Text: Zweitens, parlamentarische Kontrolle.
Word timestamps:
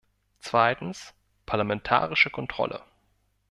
Zweitens, 0.39 1.13
parlamentarische 1.45 2.31
Kontrolle. 2.31 2.81